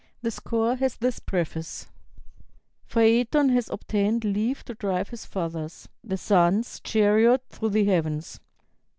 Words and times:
The 0.23 0.31
score 0.31 0.77
has 0.77 0.95
this 0.97 1.19
preface: 1.19 1.85
"Phaëton 2.89 3.53
has 3.53 3.69
obtained 3.69 4.23
leave 4.25 4.65
to 4.65 4.73
drive 4.73 5.09
his 5.09 5.27
father's, 5.27 5.89
the 6.03 6.17
Sun's, 6.17 6.79
chariot 6.79 7.43
through 7.49 7.69
the 7.69 7.85
heavens. 7.85 8.39